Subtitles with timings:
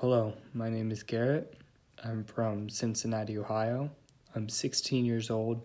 [0.00, 1.56] Hello, my name is Garrett.
[2.04, 3.90] I'm from Cincinnati, Ohio.
[4.34, 5.62] I'm 16 years old,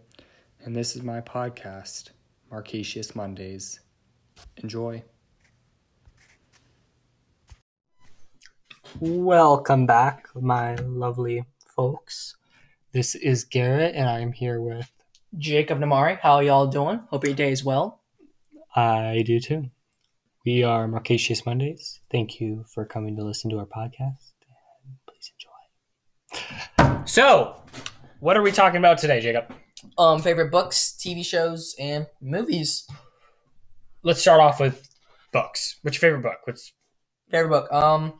[0.64, 2.12] and this is my podcast,
[2.50, 3.82] Marcasious Mondays.
[4.64, 5.04] Enjoy.
[9.02, 11.44] Welcome back, my lovely
[11.76, 12.38] folks.
[12.94, 14.90] This is Garrett, and I'm here with
[15.38, 16.18] Jacob Namari.
[16.22, 17.02] How y'all doing?
[17.10, 18.00] Hope your day is well.
[18.74, 19.72] I do too.
[20.46, 22.00] We are Marcasious Mondays.
[22.12, 24.32] Thank you for coming to listen to our podcast.
[24.88, 25.32] And please
[26.80, 27.06] enjoy.
[27.06, 27.62] So,
[28.20, 29.54] what are we talking about today, Jacob?
[29.98, 32.88] Um, favorite books, TV shows, and movies.
[34.04, 34.90] Let's start off with
[35.32, 35.78] books.
[35.84, 36.40] What's your favorite book?
[36.46, 36.74] What's
[37.30, 37.72] Favorite book.
[37.72, 38.14] Um,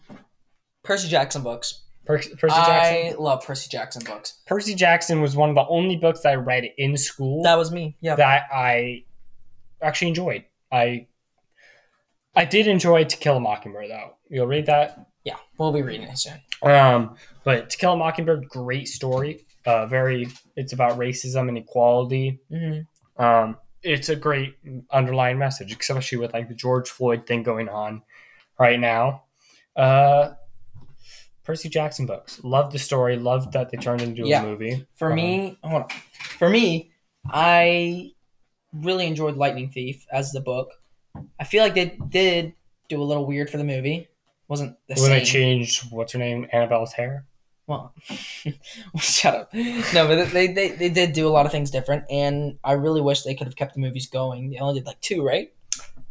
[0.84, 1.82] Percy Jackson books.
[2.06, 2.96] Per- Percy Jackson?
[2.96, 4.40] I love Percy Jackson books.
[4.46, 7.98] Percy Jackson was one of the only books I read in school That was me.
[8.00, 8.16] Yeah.
[8.16, 9.04] that I
[9.82, 10.46] actually enjoyed.
[10.72, 11.08] I
[12.36, 14.16] I did enjoy To Kill a Mockingbird though.
[14.30, 15.08] You'll read that.
[15.24, 15.36] yeah.
[15.58, 16.40] We'll be reading it soon.
[16.64, 19.46] Um, but To Kill a Mockingbird, great story.
[19.66, 20.28] Uh, very.
[20.56, 22.40] It's about racism and equality.
[22.52, 23.24] Mm-hmm.
[23.24, 24.56] Um, it's a great
[24.92, 28.02] underlying message, especially with like the George Floyd thing going on
[28.60, 29.24] right now.
[29.76, 30.32] Uh,
[31.44, 32.40] Percy Jackson books.
[32.44, 33.18] Love the story.
[33.18, 34.42] Love that they turned into Yeah.
[34.44, 34.86] a movie.
[34.96, 35.90] For Um, me, hold on.
[36.38, 36.92] For me,
[37.30, 38.12] I
[38.74, 40.70] really enjoyed Lightning Thief as the book.
[41.40, 42.54] I feel like they did
[42.90, 44.08] do a little weird for the movie.
[44.48, 45.10] Wasn't the when same.
[45.12, 47.26] they changed what's her name, Annabelle's hair.
[47.68, 47.94] Well,
[48.98, 49.54] shut up.
[49.54, 53.00] No, but they, they they did do a lot of things different, and I really
[53.02, 54.50] wish they could have kept the movies going.
[54.50, 55.54] They only did like two, right?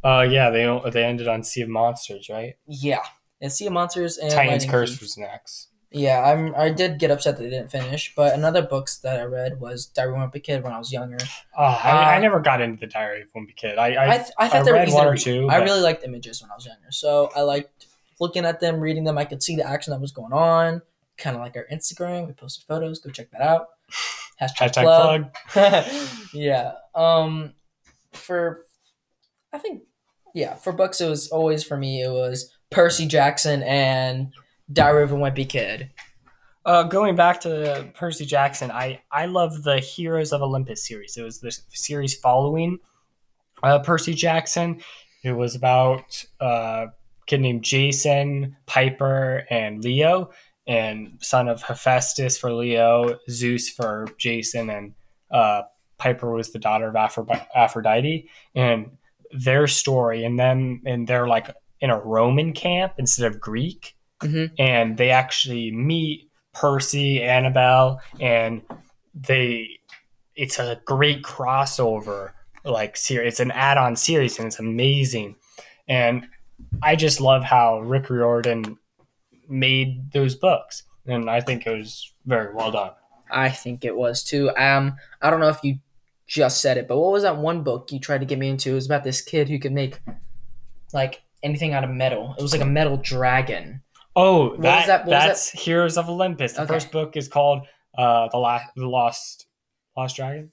[0.02, 2.54] Uh, yeah, they they ended on Sea of Monsters, right?
[2.66, 3.02] Yeah,
[3.40, 5.02] and Sea of Monsters and Titan's Lightning Curse Thief.
[5.02, 5.68] was next.
[5.92, 6.55] Yeah, I'm.
[6.55, 9.86] I did get upset that they didn't finish, but another books that I read was
[9.86, 11.19] Diary of a Wimpy Kid when I was younger.
[11.58, 13.77] Oh, I, I Uh, never got into the Diary of a Wimpy Kid.
[13.77, 15.64] I I, I, th- I thought I they were read one or two, I but-
[15.64, 17.86] really liked images when I was younger, so I liked
[18.20, 19.18] looking at them, reading them.
[19.18, 20.80] I could see the action that was going on.
[21.18, 22.27] Kind of like our Instagram.
[22.28, 23.00] We posted photos.
[23.00, 23.66] Go check that out.
[24.40, 25.34] Hashtag, hashtag plug.
[25.48, 25.86] plug.
[26.33, 26.72] yeah.
[26.95, 27.52] Um
[28.12, 28.64] for
[29.52, 29.83] I think
[30.34, 34.33] yeah, for books it was always for me it was Percy Jackson and
[34.73, 35.91] Diary of a Wimpy Kid.
[36.64, 41.17] Uh, going back to Percy Jackson, I I love the Heroes of Olympus series.
[41.17, 42.79] It was the series following
[43.63, 44.81] uh, Percy Jackson.
[45.25, 46.92] It was about uh, a
[47.27, 50.31] kid named Jason, Piper, and Leo,
[50.67, 54.95] and son of Hephaestus for Leo, Zeus for Jason, and
[55.31, 55.63] uh,
[55.98, 58.29] Piper was the daughter of Aphro- Aphrodite.
[58.55, 58.98] And
[59.33, 64.53] their story, and them, and they're like in a Roman camp instead of Greek, Mhm.
[64.58, 68.63] and they actually meet Percy, Annabelle, and
[69.14, 69.69] they.
[70.36, 72.31] It's a great crossover
[72.64, 73.35] like series.
[73.35, 75.36] It's an add-on series, and it's amazing.
[75.89, 76.27] And
[76.83, 78.79] I just love how Rick Riordan
[79.48, 82.92] made those books, and I think it was very well done.
[83.31, 84.51] I think it was too.
[84.57, 85.79] Um I don't know if you
[86.27, 88.70] just said it, but what was that one book you tried to get me into?
[88.73, 90.01] It was about this kid who could make
[90.92, 92.35] like anything out of metal.
[92.39, 93.83] It was like a metal dragon.
[94.16, 96.54] Oh, that, that- what that's Heroes of Olympus.
[96.54, 96.74] The Okay.
[96.74, 97.66] first book is called
[97.96, 99.46] uh, the La- the Lost
[99.96, 100.50] Lost Dragon.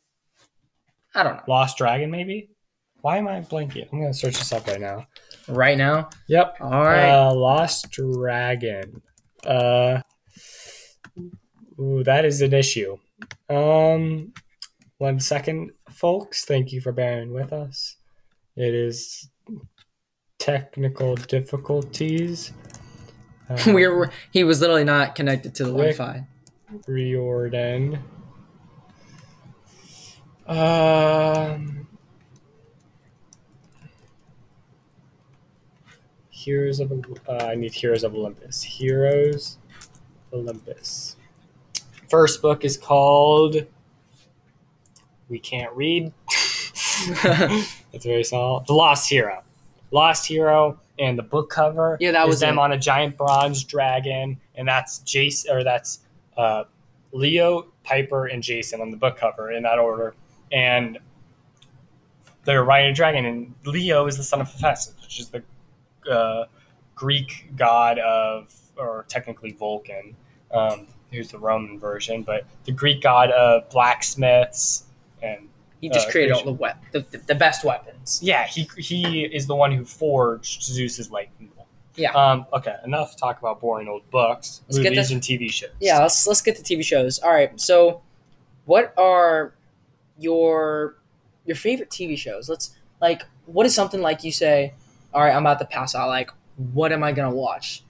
[1.16, 1.44] I don't know.
[1.48, 2.50] Lost Dragon, maybe.
[3.02, 3.88] Why am I blanking?
[3.92, 5.08] I'm gonna search this up right now.
[5.48, 6.10] Right now.
[6.28, 6.58] Yep.
[6.62, 7.10] All right.
[7.12, 9.02] Uh, Lost Dragon.
[9.46, 10.02] Uh,
[11.80, 12.98] ooh, that is an issue.
[13.50, 14.34] Um,
[14.98, 16.44] one second, folks.
[16.46, 17.96] Thank you for bearing with us.
[18.56, 19.30] It is
[20.40, 22.52] technical difficulties.
[23.68, 26.28] We were he was literally not connected to the Rick- Wi-Fi.
[26.88, 28.00] Riordan.
[30.46, 31.88] Um,
[36.30, 36.92] Heroes of
[37.28, 38.62] uh, I need Heroes of Olympus.
[38.64, 39.58] Heroes
[40.32, 41.16] Olympus.
[42.10, 43.66] First book is called
[45.30, 46.14] We Can't Read.
[47.24, 48.62] That's very small.
[48.66, 49.44] The Lost Hero.
[49.92, 51.98] Lost Hero and the book cover.
[52.00, 52.62] Yeah, that is was them it.
[52.62, 56.00] on a giant bronze dragon, and that's Jason or that's
[56.38, 56.64] uh,
[57.12, 60.16] Leo, Piper, and Jason on the book cover in that order.
[60.52, 60.98] And
[62.46, 65.44] they're riding a dragon, and Leo is the son of Hephaestus, which is the
[66.10, 66.46] uh,
[66.96, 70.16] Greek god of, or technically Vulcan,
[70.52, 74.86] um, who's the Roman version, but the Greek god of blacksmiths
[75.22, 75.50] and
[75.82, 78.20] He just Uh, created all the, wep- the, the the best weapons.
[78.24, 81.68] yeah, he he is the one who forged Zeus's lightning bolt.
[81.96, 82.12] Yeah.
[82.14, 82.46] Um.
[82.54, 82.76] Okay.
[82.86, 85.70] Enough talk about boring old books, Let's get movies, and TV shows.
[85.80, 87.20] Yeah, let's let's get to TV shows.
[87.20, 88.02] All right, so
[88.66, 89.54] what are
[90.20, 90.98] your
[91.46, 92.50] your favorite TV shows?
[92.50, 94.74] Let's like what is something like you say,
[95.14, 96.08] all right, I'm about to pass out.
[96.10, 96.32] Like,
[96.74, 97.84] what am I gonna watch?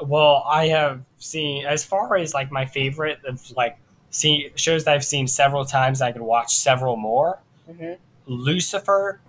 [0.00, 3.76] Well, I have seen as far as like my favorite of like
[4.10, 6.00] see shows that I've seen several times.
[6.02, 7.38] I could watch several more.
[7.70, 7.96] Mhm.
[8.26, 9.20] Lucifer,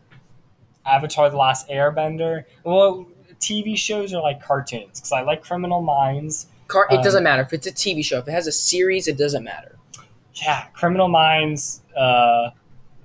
[0.86, 2.44] Avatar: The Last Airbender.
[2.64, 3.06] Well,
[3.40, 6.48] TV shows are like cartoons because I like Criminal Minds.
[6.68, 8.20] Car- it Um, doesn't matter if it's a TV show.
[8.20, 9.78] If it has a series, it doesn't matter.
[10.36, 12.52] Yeah, Criminal Minds, uh,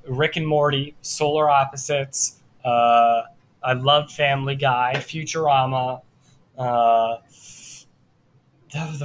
[0.06, 2.40] Rick and Morty, Solar Opposites.
[2.64, 3.22] Uh,
[3.62, 6.02] I love Family Guy, Futurama.
[6.58, 7.16] Uh,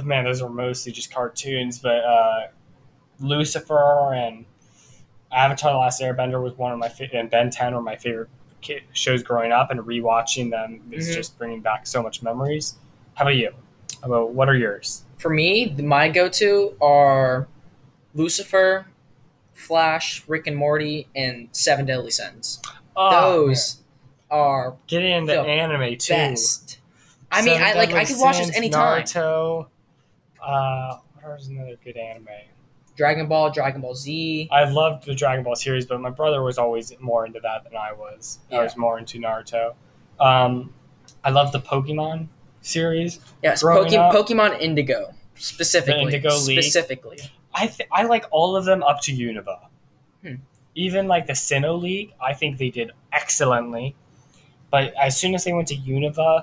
[0.04, 2.48] man, those are mostly just cartoons, but uh,
[3.20, 4.44] Lucifer and
[5.32, 8.28] Avatar: The Last Airbender was one of my fa- and Ben 10 were my favorite
[8.92, 11.14] shows growing up, and rewatching them is Mhm.
[11.14, 12.76] just bringing back so much memories.
[13.14, 13.52] How about you?
[14.02, 15.04] How about what are yours?
[15.18, 17.48] For me, my go-to are
[18.14, 18.86] Lucifer,
[19.52, 22.60] Flash, Rick and Morty, and Seven Deadly Sins.
[22.96, 23.82] Oh, Those
[24.30, 26.12] are getting into the anime too.
[26.14, 26.78] best.
[27.32, 29.02] I mean, Seven I like I could watch this anytime.
[29.04, 29.66] Naruto.
[30.42, 32.26] Uh, what is another good anime?
[33.00, 34.46] Dragon Ball, Dragon Ball Z.
[34.52, 37.74] I loved the Dragon Ball series, but my brother was always more into that than
[37.74, 38.40] I was.
[38.52, 39.72] I was more into Naruto.
[40.20, 40.74] Um,
[41.24, 42.28] I love the Pokemon
[42.60, 43.18] series.
[43.42, 46.02] Yes, Poke- up- Pokemon Indigo specifically.
[46.02, 46.62] Indigo League.
[46.62, 47.18] specifically.
[47.54, 49.60] I th- I like all of them up to Unova.
[50.22, 50.34] Hmm.
[50.74, 53.96] Even like the Sinnoh League, I think they did excellently.
[54.70, 56.42] But as soon as they went to Unova,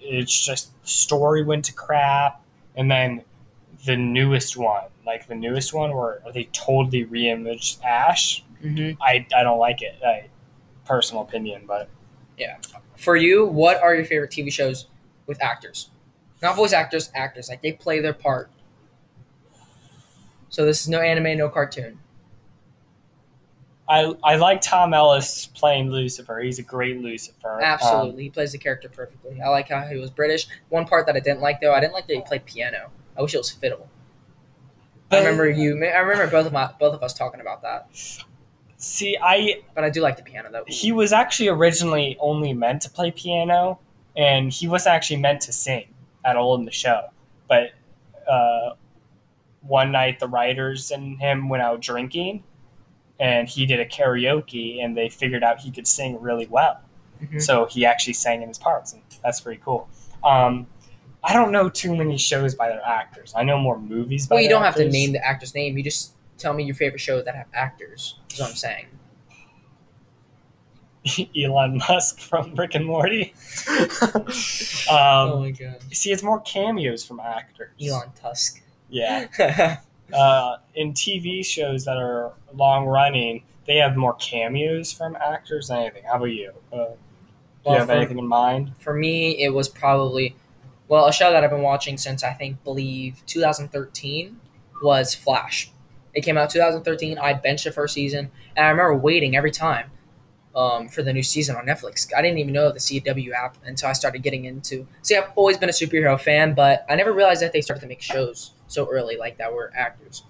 [0.00, 2.40] it's just story went to crap,
[2.76, 3.24] and then
[3.84, 8.44] the newest one, like the newest one, where they totally reimaged Ash.
[8.62, 9.00] Mm-hmm.
[9.02, 9.96] I I don't like it.
[10.04, 10.28] I,
[10.84, 11.88] personal opinion, but
[12.36, 12.56] yeah.
[12.96, 14.86] For you, what are your favorite TV shows
[15.26, 15.90] with actors?
[16.42, 17.48] Not voice actors, actors.
[17.48, 18.50] Like they play their part.
[20.48, 21.98] So this is no anime, no cartoon.
[23.88, 26.40] I I like Tom Ellis playing Lucifer.
[26.40, 27.54] He's a great Lucifer.
[27.54, 29.40] Um, Absolutely, he plays the character perfectly.
[29.40, 30.46] I like how he was British.
[30.68, 32.90] One part that I didn't like though, I didn't like that he played piano.
[33.18, 33.88] I wish it was fiddle.
[35.10, 35.72] I remember you.
[35.84, 37.88] I remember both of my both of us talking about that.
[38.76, 40.64] See, I But I do like the piano though.
[40.66, 43.80] he was actually originally only meant to play piano,
[44.16, 45.88] and he wasn't actually meant to sing
[46.24, 47.08] at all in the show.
[47.48, 47.70] But
[48.30, 48.74] uh,
[49.62, 52.44] one night, the writers and him went out drinking,
[53.18, 56.78] and he did a karaoke, and they figured out he could sing really well.
[57.22, 57.42] Mhm.
[57.42, 59.88] So he actually sang in his parts, and that's pretty cool.
[60.22, 60.66] Um,
[61.28, 63.34] I don't know too many shows by their actors.
[63.36, 64.26] I know more movies.
[64.26, 65.76] By Well, you don't have to name the actor's name.
[65.76, 68.18] You just tell me your favorite show that have actors.
[68.32, 68.86] Is what I'm saying.
[71.36, 73.34] Elon Musk from Rick and Morty.
[73.70, 74.24] um,
[74.90, 77.70] oh my god, See, it's more cameos from actors.
[77.80, 78.62] Elon Tusk.
[78.88, 79.78] Yeah.
[80.10, 85.80] Uh, in TV shows that are long running, they have more cameos from actors than
[85.80, 86.02] anything.
[86.04, 86.50] How about you?
[86.72, 86.84] Uh, do
[87.66, 88.72] Well, you have for- anything in mind?
[88.78, 90.34] For me, it was probably
[90.88, 94.40] well a show that I've been watching since I think believe 2013
[94.82, 95.70] was Flash.
[96.14, 97.18] It came out 2013.
[97.18, 99.90] I benched the first season, and I remember waiting every time
[100.56, 102.08] um, for the new season on Netflix.
[102.16, 104.86] I didn't even know the CW app until I started getting into.
[105.02, 107.86] See, I've always been a superhero fan, but I never realized that they started to
[107.86, 110.24] make shows so early like that were actors.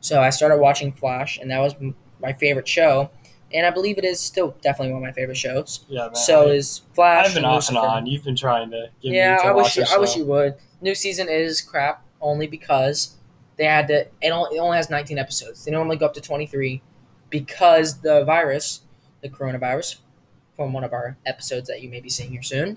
[0.00, 1.74] So I started watching Flash, and that was
[2.20, 3.10] my favorite show.
[3.52, 5.84] And I believe it is still definitely one of my favorite shows.
[5.88, 6.14] Yeah, man.
[6.14, 7.26] So I, is Flash.
[7.28, 8.06] I've been off and on.
[8.06, 10.54] You've been trying to Yeah, me to I wish you, I wish you would.
[10.80, 13.16] New season is crap only because
[13.56, 14.06] they had to.
[14.22, 15.64] It only, it only has 19 episodes.
[15.64, 16.80] They normally go up to 23
[17.28, 18.82] because the virus,
[19.22, 19.96] the coronavirus,
[20.56, 22.76] from one of our episodes that you may be seeing here soon.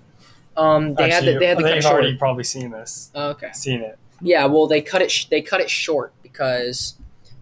[0.56, 1.94] Um, they Actually, had to, they had to cut it they've short.
[1.96, 3.12] already probably seen this.
[3.16, 3.52] okay.
[3.54, 3.98] Seen it.
[4.22, 5.12] Yeah, well, they cut it.
[5.12, 6.96] Sh- they cut it short because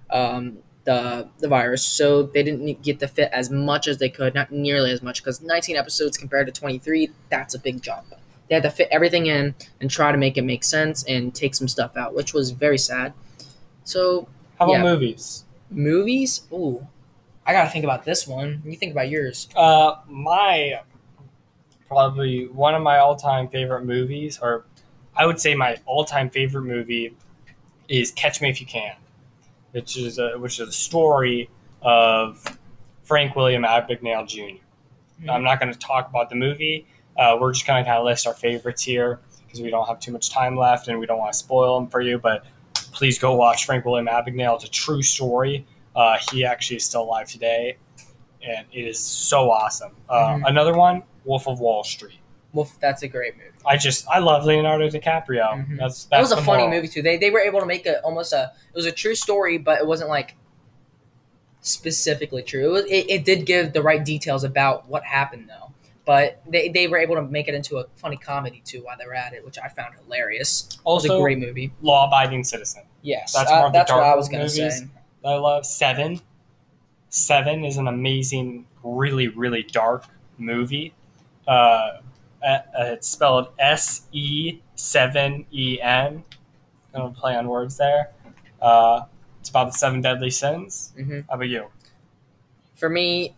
[0.10, 1.84] um, the the virus.
[1.84, 5.24] So they didn't get to fit as much as they could, not nearly as much.
[5.24, 8.06] Because 19 episodes compared to 23, that's a big jump.
[8.50, 11.56] They had to fit everything in and try to make it make sense and take
[11.56, 13.14] some stuff out, which was very sad.
[13.84, 14.28] So
[14.60, 14.84] How about Yeah.
[14.84, 15.46] movies?
[15.70, 16.86] movies, ooh,
[17.46, 18.62] I gotta think about this one.
[18.66, 19.48] You think about yours.
[19.56, 20.82] Uh, my
[21.88, 24.66] probably one of my all-time favorite movies, or
[25.16, 27.16] I would say my all-time favorite movie,
[27.90, 28.96] is Catch Me If You Can,
[29.72, 31.50] which is a, which is a story
[31.82, 32.44] of
[33.04, 34.62] Frank William Abagnale Jr.
[35.30, 36.88] I'm not going to talk about the movie.
[37.18, 40.00] Uh, we're just going to kind of list our favorites here because we don't have
[40.00, 42.18] too much time left and we don't want to spoil them for you.
[42.18, 44.56] But please go watch Frank William Abagnale.
[44.56, 45.66] It's a true story.
[45.96, 47.78] Uh, he actually is still alive today,
[48.42, 49.92] and it is so awesome.
[50.10, 50.44] Uh, Mhm.
[50.48, 52.20] Another one, Wolf of Wall Street.
[52.54, 53.50] Well, that's a great movie.
[53.66, 55.44] I just I love Leonardo DiCaprio.
[55.54, 55.78] Mhm.
[55.78, 56.76] That's, that's That was a the funny moral.
[56.78, 57.02] movie too.
[57.02, 59.80] They they were able to make a almost a it was a true story, but
[59.80, 60.36] it wasn't like
[61.62, 62.70] specifically true.
[62.70, 65.72] It, was, it, it did give the right details about what happened though.
[66.06, 69.06] but they, they were able to make it into a funny comedy too while they
[69.06, 70.64] were at it, which I found hilarious.
[70.72, 71.72] It was Also, a great movie.
[71.82, 72.84] Law Abiding Citizen.
[73.04, 74.80] Yes, That's uh, of the that's what I was gonna movies.
[74.80, 74.88] say.
[75.24, 75.66] I love.
[75.66, 76.20] Seven.
[77.10, 80.06] Seven is an amazing, really, really dark
[80.38, 80.94] movie.
[81.48, 81.98] Uh,
[82.44, 86.24] uh, it's spelled S E seven E N.
[86.94, 88.12] Gonna play on words there.
[88.62, 89.04] Uh,
[89.40, 90.94] it's about the seven deadly sins.
[90.98, 91.68] hmm How about you?
[92.76, 93.36] For me,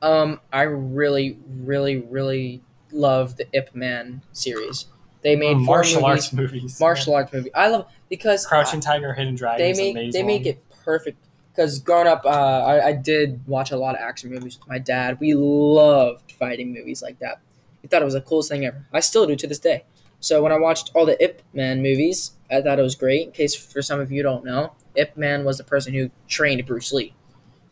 [0.00, 4.86] um, I really, really, really love the Ip Man series.
[5.22, 6.80] They made Oh, martial movies, arts movies.
[6.80, 7.54] martial arts movie.
[7.54, 9.64] I love because Crouching Tiger, Hidden Dragon.
[9.64, 10.12] they is make amazing.
[10.20, 11.18] they make it perfect
[11.52, 14.78] because growing up uh, I, I did watch a lot of action movies with my
[14.78, 17.40] dad we loved fighting movies like that
[17.82, 18.86] we thought it was the coolest thing ever.
[18.92, 19.84] I still do to this day.
[20.20, 23.26] So when i watched all the ip man movies i thought it was great.
[23.26, 26.64] In case for some of you don't know ip man was the person who trained
[26.64, 27.14] bruce lee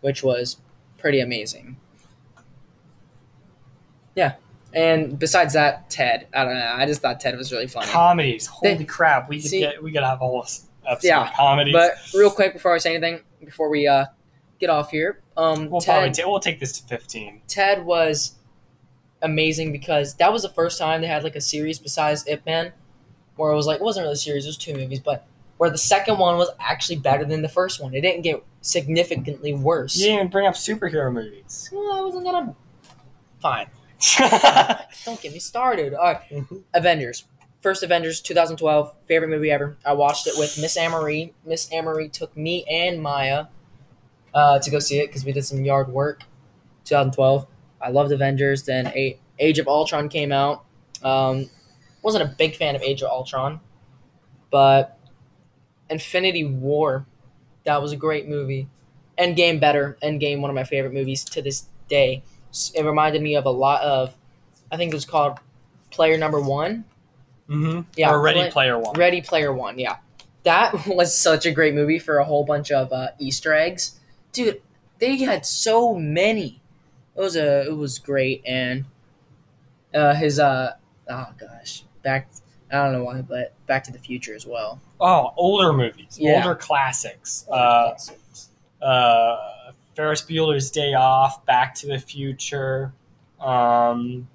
[0.01, 0.57] which was
[0.99, 1.77] pretty amazing.
[4.15, 4.35] Yeah.
[4.73, 6.27] And besides that ted.
[6.35, 6.73] I don't know.
[6.77, 7.87] I just thought ted was really funny.
[7.91, 8.47] Comedies.
[8.47, 9.29] Holy They- crap!
[9.29, 11.73] We could see- get we could have a whole episode Yeah, of comedies.
[11.73, 14.07] but real quick before i say anything before we uh
[14.59, 17.43] get off here um we'll ted probably ta- we'll take this to fifteen.
[17.47, 18.37] Ted was
[19.23, 22.73] amazing because that was the first time they had like a series besides Ip Man,
[23.37, 25.27] where it was like it wasn't really a series, it was two movies, but
[25.59, 27.95] where the second one was actually better than the first one.
[27.95, 29.97] It didn't get significantly worse.
[29.97, 31.69] You didn't even bring up superhero movies.
[31.73, 32.55] Well, I wasn't gonna.
[33.41, 33.67] Fine.
[35.05, 35.93] Don't get me started.
[35.95, 36.45] All right.
[36.73, 37.25] Avengers.
[37.61, 39.77] First Avengers, 2012, favorite movie ever.
[39.85, 41.35] I watched it with Miss Amory.
[41.45, 43.47] Miss Amory took me and Maya
[44.33, 46.23] uh, to go see it because we did some yard work.
[46.87, 47.47] 2012.
[47.81, 48.65] I loved Avengers.
[48.65, 50.65] Then a- Age of Ultron came out.
[51.03, 51.49] Um,
[52.03, 53.61] wasn't a big fan of Age of Ultron,
[54.51, 54.99] but
[55.89, 57.07] Infinity War,
[57.65, 58.69] that was a great movie.
[59.19, 59.97] Endgame better.
[60.03, 62.23] Endgame, one of my favorite movies to this day.
[62.75, 64.15] It reminded me of a lot of,
[64.71, 65.39] I think it was called
[65.91, 66.85] Player Number One.
[67.49, 67.81] mm-hmm.
[67.97, 68.95] Yeah, or Ready Play- Player One.
[68.99, 69.97] Ready Player One, yeah.
[70.45, 73.99] That was such a great movie for a whole bunch of uh, Easter eggs,
[74.33, 74.63] dude.
[74.99, 76.61] They had so many.
[77.21, 78.87] It was a, it was great, and
[79.95, 80.73] uh, his uh,
[81.11, 82.31] oh gosh, back.
[82.73, 84.81] I don't know why, but Back to the Future as well.
[85.01, 86.37] Oh, older movies, Yeah.
[86.37, 87.45] older classics.
[87.51, 87.95] Uh,
[88.81, 92.95] uh, Ferris Bueller's Day Off, Back to the Future,
[93.39, 94.27] um,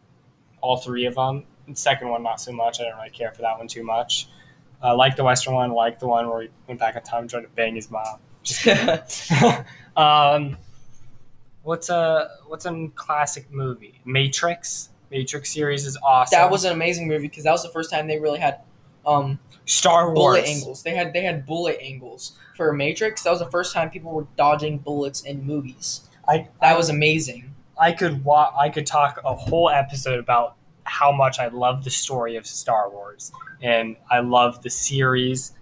[0.62, 1.46] all three of them.
[1.68, 2.80] The second one, not so much.
[2.80, 4.28] I don't really care for that one too much.
[4.84, 5.72] I like the Western one.
[5.72, 8.20] like the one where he went back in time and tried to bang his mom.
[9.98, 10.58] Um,
[11.66, 14.00] what's a what's a classic movie?
[14.06, 14.90] Matrix.
[15.12, 16.38] Matrix series is awesome.
[16.38, 18.62] that was an amazing movie because that was the first time they really had
[19.06, 20.16] um, Star Wars.
[20.16, 20.84] bullet angles.
[20.84, 23.24] They had they had bullet angles for Matrix.
[23.24, 26.08] That was the first time people were dodging bullets in movies.
[26.28, 27.54] I That was amazing.
[27.80, 30.56] I could wa- I could talk a whole episode about
[30.86, 33.32] how much I love the story of Star Wars
[33.62, 35.54] and I love the series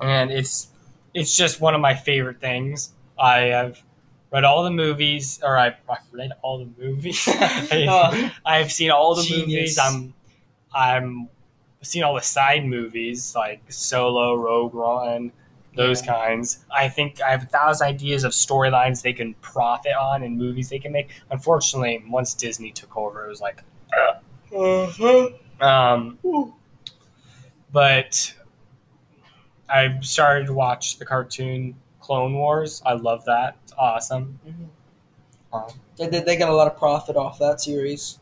[0.00, 0.68] and it's
[1.12, 2.92] it's just one of my favorite things.
[3.18, 3.82] I have
[4.34, 7.26] read all the movies or I've, I've read all the movies.
[7.72, 9.46] Uh, I've seen all the Genius.
[9.48, 9.78] movies.
[9.78, 10.14] I'm
[10.74, 11.28] I'm
[11.82, 15.30] seen all the side movies like Solo, Rogue One,
[15.76, 16.12] those Yeah.
[16.14, 16.64] kinds.
[16.74, 20.68] I think I have a thousand ideas of storylines they can profit on and movies
[20.70, 21.10] they can make.
[21.30, 23.62] Unfortunately, once Disney took over, it was like,
[25.60, 26.18] um,
[27.72, 28.34] but
[29.68, 32.82] I started to watch the cartoon Clone Wars.
[32.84, 33.56] I love that.
[33.62, 34.38] It's awesome.
[35.54, 35.64] Um,
[35.96, 38.18] They, they, they got a lot of profit off that series.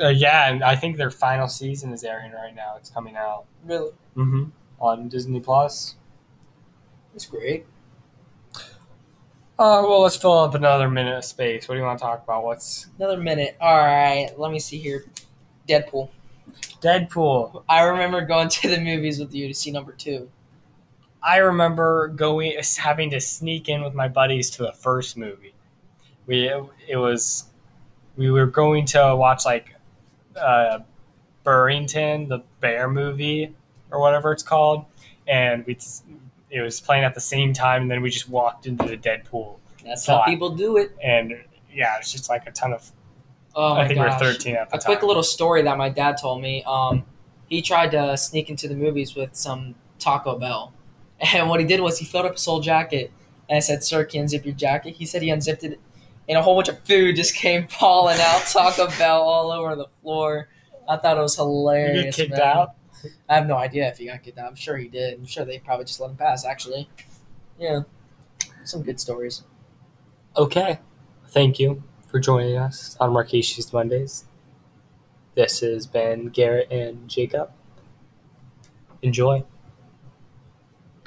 [0.00, 2.74] Uh, yeah, and I think their final season is airing right now.
[2.76, 4.44] It's coming out Really, mm-hmm.
[4.80, 5.94] on Disney Plus.
[7.14, 7.66] it's great.
[9.60, 11.68] Uh, well, let's fill up another minute of space.
[11.68, 12.44] What do you want to talk about?
[12.44, 13.56] What's Another minute.
[13.60, 15.04] All right, let me see here.
[15.68, 16.08] Deadpool.
[16.80, 17.62] Deadpool?
[17.68, 20.28] I remember going to the movies with you to see number two.
[21.22, 25.54] I remember going, having to sneak in with my buddies to the first movie.
[26.26, 26.48] We
[26.88, 27.46] it was
[28.16, 29.74] we were going to watch like
[30.36, 30.80] uh,
[31.44, 33.54] Burrington, the bear movie
[33.90, 34.84] or whatever it's called,
[35.26, 35.78] and we
[36.50, 39.56] it was playing at the same time, and then we just walked into the Deadpool,
[39.84, 40.96] That's how people do it.
[41.02, 41.34] and
[41.72, 42.90] yeah, it's just like a ton of.
[43.54, 44.20] Oh my I think gosh.
[44.20, 44.86] we were thirteen at the a time.
[44.86, 46.62] quick little story that my dad told me.
[46.64, 47.04] Um,
[47.48, 50.72] he tried to sneak into the movies with some Taco Bell,
[51.20, 53.10] and what he did was he filled up his whole jacket.
[53.48, 55.80] And I said, "Sir, can you unzip your jacket?" He said he unzipped it,
[56.28, 58.42] and a whole bunch of food just came falling out.
[58.46, 60.48] Taco Bell all over the floor.
[60.88, 62.04] I thought it was You hilarious.
[62.16, 62.40] get kicked man.
[62.42, 62.74] out.
[63.28, 64.48] I have no idea if he got kicked out.
[64.48, 65.14] I'm sure he did.
[65.18, 66.44] I'm sure they probably just let him pass.
[66.44, 66.88] Actually,
[67.58, 67.80] yeah,
[68.64, 69.42] some good stories.
[70.36, 70.78] Okay,
[71.28, 71.82] thank you.
[72.06, 74.24] for joining us on Marcasious Mondays.
[75.34, 77.50] This has been Garrett and Jacob.
[79.02, 79.44] Enjoy.